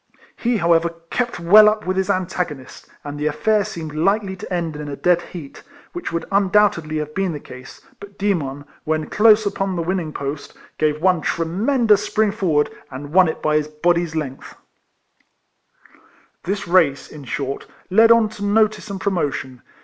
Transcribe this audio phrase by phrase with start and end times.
[0.35, 4.75] He however kept well up with his antagonist, and the affair seemed likely to end
[4.75, 5.61] in a dead heat,
[5.93, 10.11] which would undoubtedly have been the case, but Demon, when close upon the win ning
[10.11, 14.55] post, gave one tremendous spring forward, and won it by his body's length.
[16.45, 19.61] This race, in short, led on to notice and promotion.